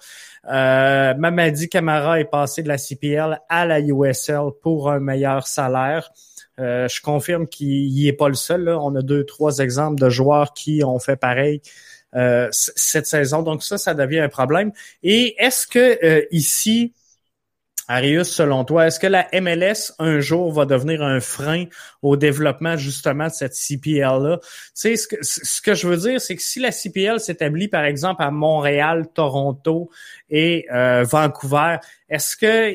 [0.50, 6.10] Euh, Mamadi Camara est passé de la CPL à la USL pour un meilleur salaire.
[6.60, 8.68] Euh, je confirme qu'il n'est pas le seul.
[8.68, 11.60] On a deux, trois exemples de joueurs qui ont fait pareil
[12.14, 13.42] euh, cette saison.
[13.42, 14.72] Donc ça, ça devient un problème.
[15.02, 16.92] Et est-ce que ici,
[17.88, 21.64] Arius, selon toi, est-ce que la MLS un jour va devenir un frein
[22.02, 24.38] au développement justement de cette CPL-là?
[24.40, 28.22] Tu sais, ce que, je veux dire, c'est que si la CPL s'établit par exemple
[28.22, 29.90] à Montréal, Toronto
[30.30, 31.76] et euh, Vancouver,
[32.08, 32.72] est-ce que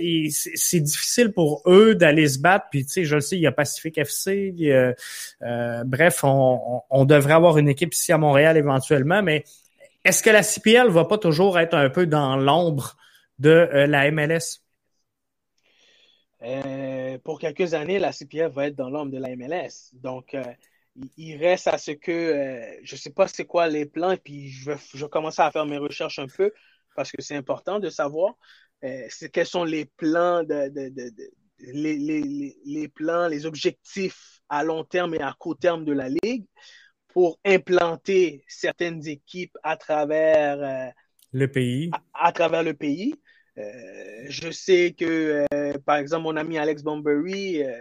[0.56, 2.67] c'est difficile pour eux d'aller se battre?
[2.72, 7.06] Puis tu sais, je le sais, il y a Pacific FC, euh, bref, on, on
[7.06, 9.43] devrait avoir une équipe ici à Montréal éventuellement, mais
[10.06, 12.95] est-ce que la CPL va pas toujours être un peu dans l'ombre
[13.38, 14.62] de euh, la MLS?
[16.41, 19.93] Euh, pour quelques années, la CPF va être dans l'ombre de la MLS.
[19.93, 20.43] Donc, euh,
[21.17, 24.17] il, reste à ce que, euh, je ne sais pas c'est quoi les plans, et
[24.17, 26.52] puis je vais, je commencer à faire mes recherches un peu
[26.95, 28.34] parce que c'est important de savoir
[28.82, 30.71] quels sont les plans, de,
[31.60, 36.08] les, les, les, plans, les objectifs à long terme et à court terme de la
[36.10, 36.45] Ligue
[37.10, 40.93] pour implanter certaines équipes à travers
[41.34, 41.91] le pays.
[42.13, 43.15] à travers le pays.
[43.60, 47.76] Euh, je sais que, euh, par exemple, mon ami Alex Bombery, euh,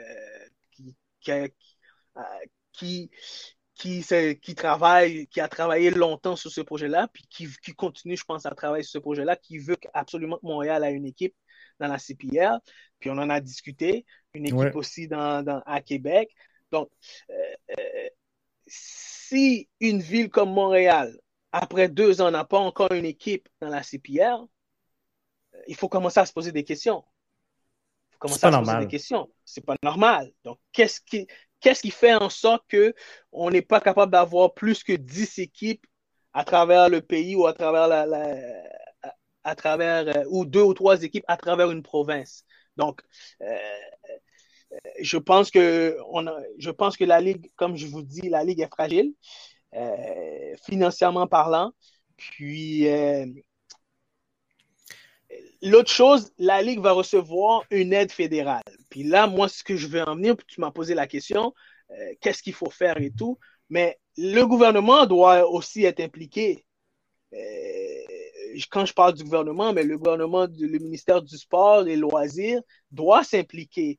[0.73, 0.97] qui,
[2.73, 3.11] qui,
[3.75, 4.05] qui,
[4.41, 8.45] qui, travaille, qui a travaillé longtemps sur ce projet-là, puis qui, qui, continue, je pense,
[8.47, 11.35] à travailler sur ce projet-là, qui veut absolument que Montréal ait une équipe
[11.79, 12.59] dans la CPR.
[12.99, 16.31] Puis on en a discuté, une équipe aussi dans, dans, à Québec.
[16.73, 16.91] Donc,
[18.67, 21.17] si une ville comme Montréal,
[21.53, 24.47] après deux ans, n'a pas encore une équipe dans la CPR,
[25.69, 27.05] il faut commencer à se poser des questions.
[28.11, 29.31] Il faut commencer à se poser des questions.
[29.45, 30.33] C'est pas normal.
[30.43, 31.27] Donc, qu'est-ce qui,
[31.61, 35.87] qu'est-ce qui fait en sorte qu'on n'est pas capable d'avoir plus que 10 équipes
[36.33, 38.07] à travers le pays ou à travers la,
[39.45, 42.45] à travers euh, ou deux ou trois équipes à travers une province?
[42.77, 43.03] Donc,
[43.43, 43.57] euh,
[45.01, 46.27] je pense que on
[46.59, 49.13] je pense que la ligue, comme je vous dis, la ligue est fragile
[49.75, 51.73] euh, financièrement parlant.
[52.17, 52.87] Puis
[55.63, 58.63] L'autre chose, la Ligue va recevoir une aide fédérale.
[58.91, 61.53] Puis là, moi, ce que je veux en venir, tu m'as posé la question,
[61.91, 63.39] euh, qu'est-ce qu'il faut faire et tout.
[63.69, 66.65] Mais le gouvernement doit aussi être impliqué.
[67.33, 67.39] Euh,
[68.71, 73.25] quand je parle du gouvernement, mais le gouvernement, le ministère du Sport, des loisirs, doit
[73.25, 73.99] s'impliquer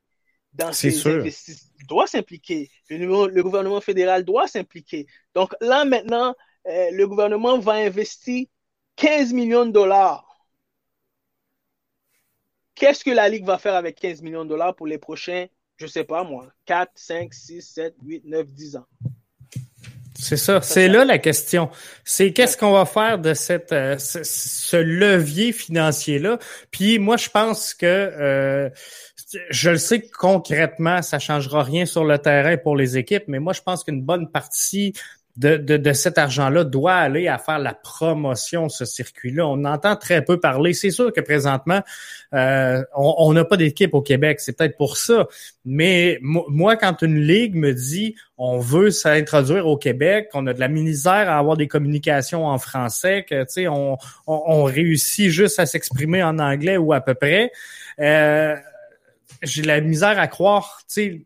[0.54, 1.70] dans ces investissements.
[1.88, 2.70] Doit s'impliquer.
[2.90, 5.08] Le, gouvernement fédéral doit s'impliquer.
[5.36, 6.36] Donc là, maintenant,
[6.68, 8.46] euh, le gouvernement va investir
[8.96, 10.29] 15 millions de dollars
[12.80, 15.86] Qu'est-ce que la Ligue va faire avec 15 millions de dollars pour les prochains, je
[15.86, 18.86] ne sais pas moi, 4, 5, 6, 7, 8, 9, 10 ans?
[20.18, 21.70] C'est ça, c'est là la question.
[22.04, 26.40] C'est qu'est-ce qu'on va faire de cette euh, ce, levier financier là.
[26.72, 28.70] Puis moi je pense que euh,
[29.50, 33.40] je le sais que concrètement ça changera rien sur le terrain pour les équipes, mais
[33.40, 34.94] moi je pense qu'une bonne partie
[35.40, 39.48] de, de, cet argent-là doit aller à faire la promotion de ce circuit-là.
[39.48, 40.74] On entend très peu parler.
[40.74, 41.82] C'est sûr que présentement,
[42.34, 44.42] euh, on n'a pas d'équipe au Québec.
[44.42, 45.28] C'est peut-être pour ça.
[45.64, 50.60] Mais moi, quand une ligue me dit on veut s'introduire au Québec, on a de
[50.60, 53.98] la misère à avoir des communications en français, que tu sais, on,
[54.28, 57.52] on, réussit juste à s'exprimer en anglais ou à peu près.
[58.00, 58.56] Euh,
[59.42, 61.22] j'ai la misère à croire, tu sais,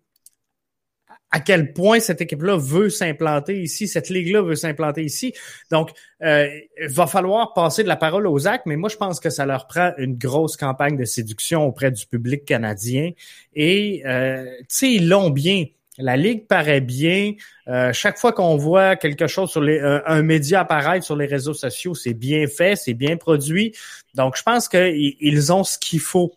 [1.33, 5.33] à quel point cette équipe-là veut s'implanter ici, cette ligue-là veut s'implanter ici.
[5.71, 5.89] Donc,
[6.21, 6.47] euh,
[6.79, 9.47] il va falloir passer de la parole aux actes, mais moi, je pense que ça
[9.47, 13.09] leur prend une grosse campagne de séduction auprès du public canadien.
[13.55, 15.65] Et, euh, tu sais, ils l'ont bien.
[15.97, 17.33] La ligue paraît bien.
[17.67, 21.55] Euh, chaque fois qu'on voit quelque chose sur les, un média apparaître sur les réseaux
[21.55, 23.75] sociaux, c'est bien fait, c'est bien produit.
[24.13, 26.35] Donc, je pense qu'ils ont ce qu'il faut.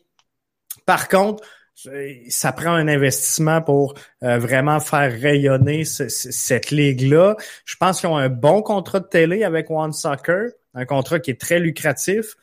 [0.87, 1.42] Par contre,
[2.29, 7.37] ça prend un investissement pour euh, vraiment faire rayonner cette ligue-là.
[7.65, 11.31] Je pense qu'ils ont un bon contrat de télé avec One Soccer, un contrat qui
[11.31, 12.37] est très lucratif.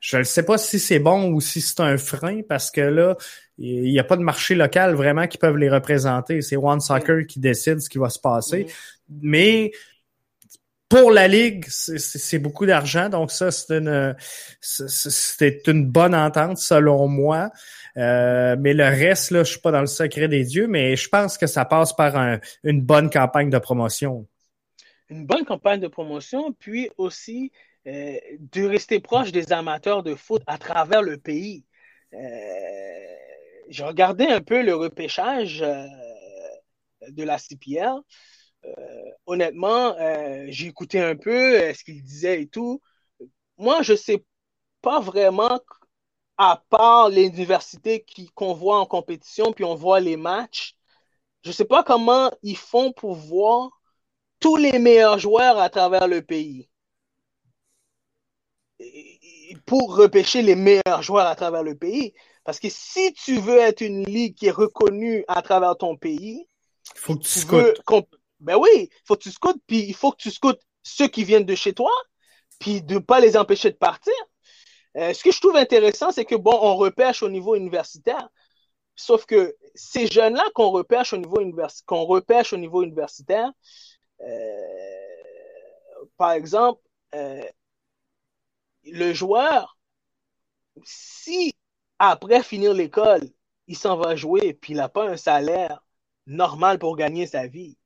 [0.00, 3.16] Je ne sais pas si c'est bon ou si c'est un frein parce que là,
[3.58, 6.42] il n'y a pas de marché local vraiment qui peuvent les représenter.
[6.42, 8.66] C'est One Soccer qui décide ce qui va se passer.
[9.08, 9.72] Mais
[10.88, 14.14] pour la ligue, c'est beaucoup d'argent, donc ça c'est une
[14.60, 17.50] c'est une bonne entente selon moi.
[17.96, 21.08] Euh, mais le reste là, je suis pas dans le secret des dieux, mais je
[21.08, 24.26] pense que ça passe par une bonne campagne de promotion.
[25.08, 27.50] Une bonne campagne de promotion, puis aussi
[27.86, 31.64] euh, de rester proche des amateurs de foot à travers le pays.
[32.12, 32.18] Euh,
[33.68, 35.64] je regardais un peu le repêchage
[37.08, 38.00] de la CPL.
[38.64, 42.80] Euh, honnêtement, euh, j'ai écouté un peu euh, ce qu'il disait et tout.
[43.58, 44.24] Moi, je sais
[44.82, 45.60] pas vraiment,
[46.38, 50.74] à part l'université qu'on voit en compétition, puis on voit les matchs,
[51.42, 53.70] je sais pas comment ils font pour voir
[54.40, 56.68] tous les meilleurs joueurs à travers le pays.
[59.66, 62.12] pour repêcher les meilleurs joueurs à travers le pays.
[62.44, 66.46] Parce que si tu veux être une ligue qui est reconnue à travers ton pays,
[66.94, 67.82] il faut que tu, tu
[68.40, 71.24] ben oui, il faut que tu scoutes, puis il faut que tu scoutes ceux qui
[71.24, 71.90] viennent de chez toi,
[72.58, 74.14] puis de ne pas les empêcher de partir.
[74.96, 78.28] Euh, ce que je trouve intéressant, c'est que, bon, on repêche au niveau universitaire,
[78.96, 81.36] sauf que ces jeunes-là qu'on repêche au niveau,
[82.06, 83.50] repêche au niveau universitaire,
[84.20, 84.26] euh,
[86.16, 86.80] par exemple,
[87.14, 87.42] euh,
[88.84, 89.78] le joueur,
[90.84, 91.54] si
[91.98, 93.28] après finir l'école,
[93.66, 95.84] il s'en va jouer, puis il n'a pas un salaire
[96.26, 97.76] normal pour gagner sa vie,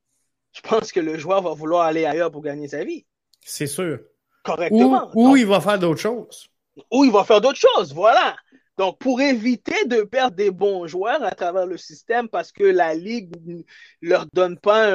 [0.51, 3.05] je pense que le joueur va vouloir aller ailleurs pour gagner sa vie.
[3.41, 3.99] C'est sûr.
[4.43, 5.09] Correctement.
[5.13, 6.49] Ou, il va faire d'autres choses.
[6.91, 8.35] Ou il va faire d'autres choses, voilà.
[8.77, 12.95] Donc, pour éviter de perdre des bons joueurs à travers le système parce que la
[12.95, 13.61] Ligue ne
[14.01, 14.87] leur donne pas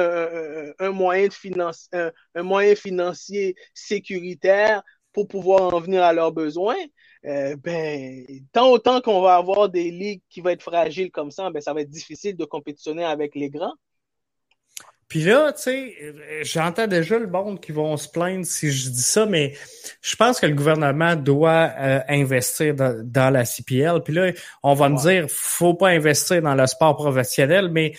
[0.79, 4.81] un, moyen, de finance, un, moyen financier sécuritaire
[5.13, 6.75] pour pouvoir en venir à leurs besoins,
[7.25, 11.49] euh, ben, tant autant qu'on va avoir des ligues qui vont être fragiles comme ça,
[11.51, 13.75] ben, ça va être difficile de compétitionner avec les grands.
[15.07, 19.03] Puis là, tu sais, j'entends déjà le monde qui vont se plaindre si je dis
[19.03, 19.53] ça, mais
[20.01, 24.01] je pense que le gouvernement doit euh, investir dans, la CPL.
[24.03, 24.31] Puis là,
[24.63, 27.93] on va me dire, faut pas investir dans le sport professionnel, mais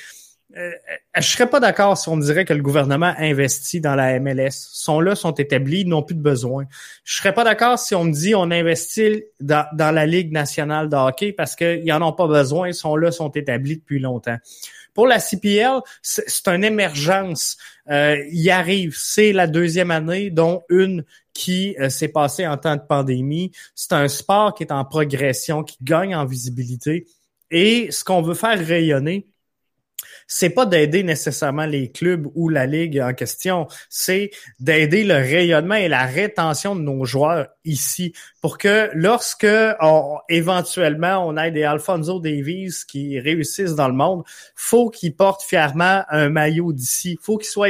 [0.56, 0.70] euh,
[1.16, 4.52] je serais pas d'accord si on me dirait que le gouvernement investit dans la MLS.
[4.52, 6.64] Sont là, sont établis, n'ont plus de besoin.
[7.04, 10.96] Je serais pas d'accord si on me dit on investit dans, la Ligue nationale de
[10.96, 14.38] hockey parce qu'ils en ont pas besoin, sont là, sont établis depuis longtemps.
[14.94, 17.58] Pour la CPL, c'est une émergence.
[17.90, 22.76] Euh, il arrive, c'est la deuxième année, dont une qui euh, s'est passée en temps
[22.76, 23.52] de pandémie.
[23.74, 27.06] C'est un sport qui est en progression, qui gagne en visibilité.
[27.50, 29.26] Et ce qu'on veut faire rayonner,
[30.26, 35.74] c'est pas d'aider nécessairement les clubs ou la ligue en question, c'est d'aider le rayonnement
[35.74, 39.46] et la rétention de nos joueurs ici pour que lorsque
[40.28, 44.22] éventuellement on ait des Alfonso Davies qui réussissent dans le monde,
[44.54, 47.68] faut qu'ils portent fièrement un maillot d'ici, faut qu'ils soient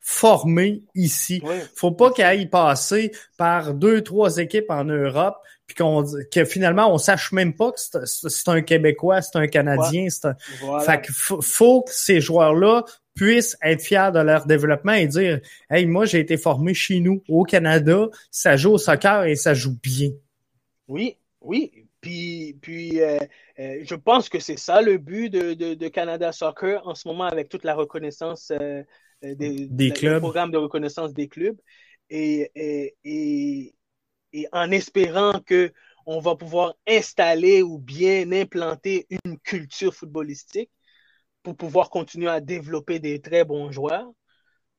[0.00, 1.42] formés ici.
[1.74, 6.92] Faut pas qu'ils aillent passer par deux, trois équipes en Europe puis qu'on que finalement
[6.92, 10.36] on sache même pas que c'est un Québécois, c'est un Canadien, c'est un...
[10.80, 15.86] fait que faut que ces joueurs-là puissent être fiers de leur développement et dire Hey,
[15.86, 19.76] moi j'ai été formé chez nous, au Canada, ça joue au soccer et ça joue
[19.82, 20.10] bien.
[20.88, 21.82] Oui, oui.
[22.02, 23.18] Puis, puis euh,
[23.60, 27.24] euh, je pense que c'est ça le but de, de, Canada Soccer en ce moment
[27.24, 28.82] avec toute la reconnaissance euh,
[29.22, 30.20] des, des clubs.
[30.20, 31.56] Programme de reconnaissance des clubs.
[32.10, 33.74] Et, et, et,
[34.32, 35.72] et en espérant que
[36.06, 40.70] on va pouvoir installer ou bien implanter une culture footballistique
[41.42, 44.10] pour pouvoir continuer à développer des très bons joueurs.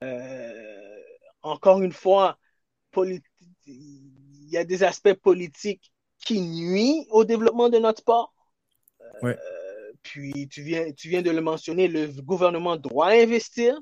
[0.03, 0.99] Euh,
[1.41, 2.37] encore une fois,
[2.97, 3.21] il
[4.49, 5.93] y a des aspects politiques
[6.25, 8.33] qui nuisent au développement de notre sport.
[9.23, 9.35] Euh,
[10.01, 13.77] puis tu viens, tu viens de le mentionner, le gouvernement doit investir.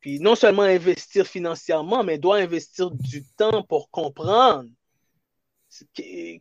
[0.00, 4.68] Puis non seulement investir financièrement, mais doit investir du temps pour comprendre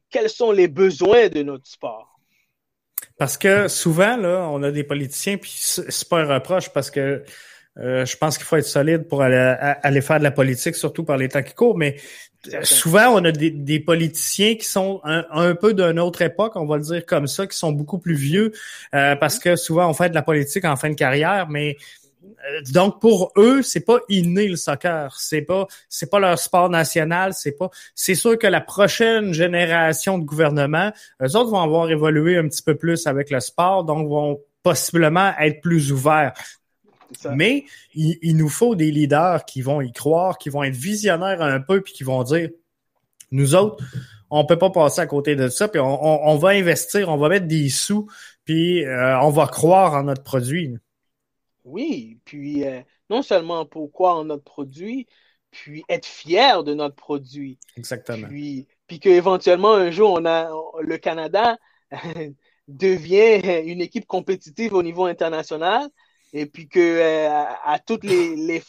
[0.09, 2.19] quels sont les besoins de notre sport?
[3.17, 7.23] Parce que souvent, là, on a des politiciens, puis c'est pas un reproche parce que
[7.79, 11.17] euh, je pense qu'il faut être solide pour aller, faire de la politique, surtout par
[11.17, 11.97] les temps qui courent, mais
[12.63, 16.83] souvent, on a des, politiciens qui sont un, peu d'une autre époque, on va le
[16.83, 18.51] dire comme ça, qui sont beaucoup plus vieux,
[18.93, 21.77] euh, parce que souvent, on fait de la politique en fin de carrière, mais
[22.71, 27.33] donc pour eux, c'est pas inné le soccer, c'est pas c'est pas leur sport national,
[27.33, 30.91] c'est pas c'est sûr que la prochaine génération de gouvernement,
[31.21, 35.33] eux autres vont avoir évolué un petit peu plus avec le sport, donc vont possiblement
[35.39, 36.33] être plus ouverts.
[37.33, 41.41] Mais il, il, nous faut des leaders qui vont y croire, qui vont être visionnaires
[41.41, 42.49] un peu, puis qui vont dire,
[43.31, 43.83] nous autres,
[44.29, 47.17] on peut pas passer à côté de ça, puis on, on, on va investir, on
[47.17, 48.07] va mettre des sous,
[48.45, 50.77] puis euh, on va croire en notre produit.
[51.63, 55.07] Oui, puis euh, non seulement pour croire en notre produit,
[55.51, 57.59] puis être fier de notre produit.
[57.77, 58.27] Exactement.
[58.27, 60.49] Puis, puis qu'éventuellement, un jour, on a
[60.81, 61.57] le Canada
[62.67, 65.89] devient une équipe compétitive au niveau international
[66.33, 68.63] et puis que euh, à, toutes les, les,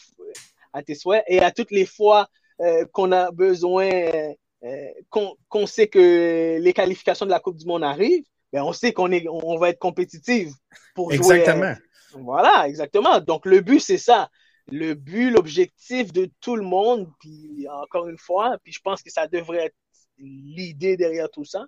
[0.73, 2.27] à tes souhaits et à toutes les fois
[2.59, 7.83] euh, qu'on a besoin euh, qu'on sait que les qualifications de la Coupe du Monde
[7.83, 10.53] arrivent, ben on sait qu'on est on va être compétitive
[10.95, 11.37] pour jouer.
[11.37, 11.75] Exactement.
[12.21, 13.19] Voilà, exactement.
[13.19, 14.29] Donc le but c'est ça.
[14.71, 19.11] Le but, l'objectif de tout le monde, puis encore une fois, puis je pense que
[19.11, 19.75] ça devrait être
[20.17, 21.65] l'idée derrière tout ça,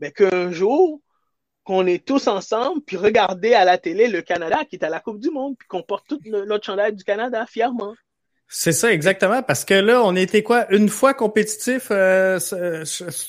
[0.00, 1.00] mais qu'un jour,
[1.64, 5.00] qu'on est tous ensemble, puis regarder à la télé le Canada qui est à la
[5.00, 7.94] Coupe du Monde, puis qu'on porte tout notre chandail du Canada fièrement.
[8.54, 12.38] C'est ça, exactement, parce que là, on était quoi, une fois compétitif, euh,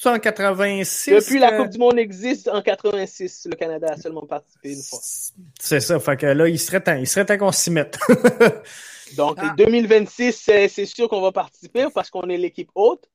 [0.04, 1.12] en 86?
[1.12, 5.00] Depuis la Coupe du Monde existe, en 86, le Canada a seulement participé une fois.
[5.62, 7.98] C'est ça, fait que là, il serait temps, il serait temps qu'on s'y mette.
[9.16, 9.54] Donc, ah.
[9.58, 10.34] 2026,
[10.68, 13.10] c'est sûr qu'on va participer parce qu'on est l'équipe haute.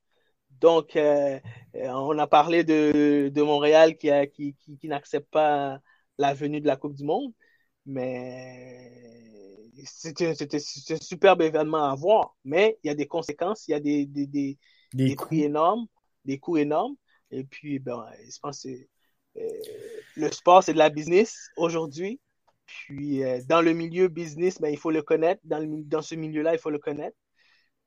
[0.61, 1.39] Donc, euh,
[1.75, 5.79] euh, on a parlé de, de Montréal qui, a, qui, qui, qui n'accepte pas
[6.17, 7.33] la venue de la Coupe du Monde,
[7.89, 8.91] mais
[9.85, 12.35] c'était, un superbe événement à voir.
[12.45, 14.57] Mais il y a des conséquences, il y a des, des, des,
[14.93, 15.87] des, prix énormes,
[16.25, 16.95] des coûts énormes.
[17.31, 18.69] Et puis, ben, je pense que
[19.37, 19.47] euh,
[20.15, 22.19] le sport, c'est de la business aujourd'hui.
[22.65, 25.41] Puis, euh, dans le milieu business, ben, il faut le connaître.
[25.43, 27.17] Dans, le, dans ce milieu-là, il faut le connaître.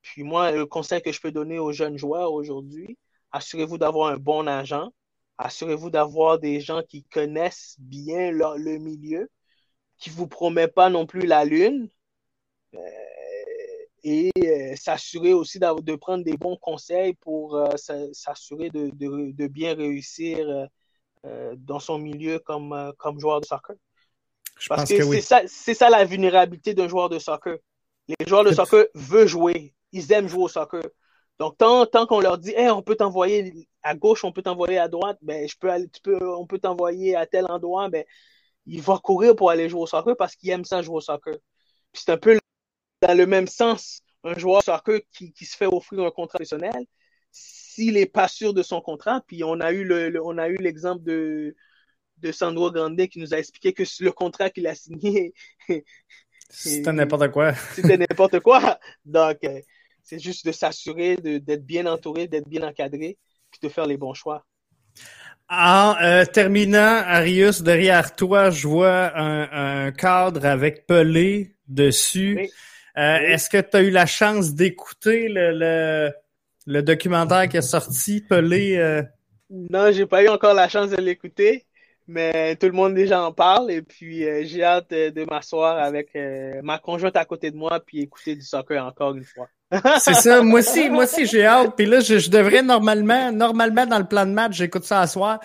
[0.01, 2.97] Puis moi, le conseil que je peux donner aux jeunes joueurs aujourd'hui,
[3.31, 4.91] assurez-vous d'avoir un bon agent,
[5.37, 9.29] assurez-vous d'avoir des gens qui connaissent bien le, milieu,
[9.97, 11.89] qui ne vous promet pas non plus la lune,
[12.75, 12.79] euh,
[14.03, 20.67] et euh, s'assurer aussi de prendre des bons conseils pour euh, s'assurer de, bien réussir
[21.55, 23.77] dans son milieu comme, comme joueur de soccer.
[24.67, 27.57] Parce que, c'est ça, ça la vulnérabilité d'un joueur de soccer.
[28.07, 30.83] Les joueurs de soccer veulent jouer ils aiment jouer au soccer.
[31.39, 34.87] Donc, tant, tant qu'on leur dit, on peut t'envoyer à gauche, on peut t'envoyer à
[34.87, 38.03] droite, ben, je peux aller, tu peux, on peut t'envoyer à tel endroit, ben,
[38.65, 41.35] il va courir pour aller jouer au soccer parce qu'il aime ça jouer au soccer.
[41.91, 42.37] Puis c'est un peu
[43.01, 46.37] dans le même sens, un joueur de soccer qui, qui se fait offrir un contrat
[46.37, 46.85] professionnel,
[47.31, 50.55] s'il n'est pas sûr de son contrat, puis on a eu le, on a eu
[50.57, 51.55] l'exemple de,
[52.17, 55.33] de Sandro Grande qui nous a expliqué que le contrat qu'il a signé
[56.53, 57.53] c'était n'importe quoi.
[57.73, 58.79] C'était n'importe quoi.
[59.05, 59.59] Donc, euh,
[60.03, 63.17] c'est juste de s'assurer d'être bien entouré, d'être bien encadré,
[63.49, 64.45] puis de faire les bons choix.
[65.55, 72.49] En euh, terminant, Arius, derrière toi, je vois un, cadre avec Pelé dessus.
[72.97, 76.11] Euh, est-ce que tu as eu la chance d'écouter le,
[76.65, 78.77] le, documentaire qui est sorti, Pelé?
[78.77, 79.03] Euh?
[79.51, 81.65] Non, j'ai pas eu encore la chance de l'écouter,
[82.07, 86.17] mais tout le monde déjà en parle et puis j'ai hâte de m'asseoir avec
[86.63, 89.49] ma conjointe à côté de moi puis écouter du soccer encore une fois.
[89.99, 90.41] C'est ça.
[90.41, 91.73] Moi aussi, moi aussi, j'ai hâte.
[91.75, 95.39] Puis là, je, devrais normalement, normalement dans le plan de match, j'écoute ça à soir.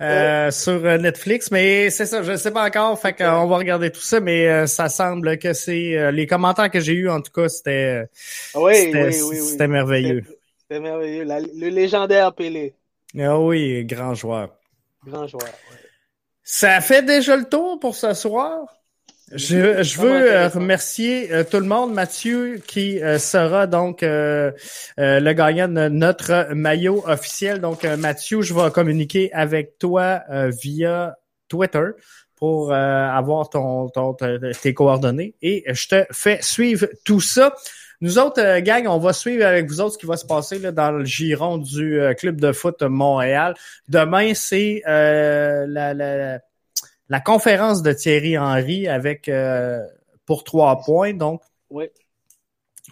[0.00, 3.90] Euh, sur euh, Netflix, mais c'est ça, je sais pas encore, fait qu'on va regarder
[3.90, 7.30] tout ça, mais euh, ça semble que c'est les commentaires que j'ai eus en tout
[7.30, 8.06] cas, c'était
[8.54, 8.94] oui,
[9.42, 10.24] c'était merveilleux.
[10.62, 12.72] C'était merveilleux, le légendaire Pelé.
[13.18, 14.48] Ah oui, grand joueur.
[15.06, 15.50] Grand joueur.
[16.42, 18.79] Ça fait déjà le tour pour ce soir?
[19.32, 21.94] Je, je veux euh, remercier euh, tout le monde.
[21.94, 27.60] Mathieu qui euh, sera donc le gagnant de notre maillot officiel.
[27.60, 30.22] Donc Mathieu, je vais communiquer avec toi
[30.62, 31.16] via
[31.48, 31.90] Twitter
[32.36, 34.16] pour avoir ton, ton,
[34.62, 37.54] tes coordonnées et je te fais suivre tout ça.
[38.00, 40.72] Nous autres, gang, on va suivre avec vous autres ce qui va se passer là,
[40.72, 43.54] dans le giron du club de foot Montréal.
[43.88, 46.40] Demain, c'est la, la
[47.10, 49.84] la conférence de Thierry Henry avec euh,
[50.26, 51.86] pour trois points, donc oui.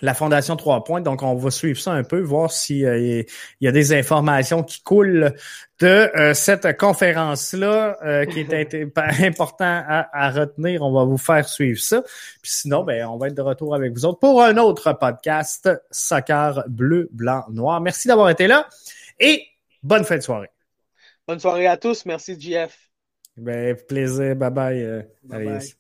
[0.03, 1.01] la Fondation Trois points.
[1.01, 3.23] Donc, on va suivre ça un peu, voir s'il euh,
[3.61, 5.35] y a des informations qui coulent
[5.79, 8.75] de euh, cette conférence-là qui est
[9.25, 10.83] important à, retenir.
[10.83, 12.03] On va vous faire suivre ça.
[12.43, 15.71] Puis sinon, ben, on va être de retour avec vous autres pour un autre podcast
[15.93, 17.81] Soccer bleu, blanc, noir.
[17.81, 18.69] Merci d'avoir été là
[19.21, 19.45] et
[19.85, 20.51] bonne fin de soirée.
[21.29, 22.05] Bonne soirée à tous.
[22.05, 22.88] Merci, JF.
[23.39, 24.35] Ben, plaisir.
[24.35, 25.09] Bye bye.
[25.29, 25.78] Bye, bye.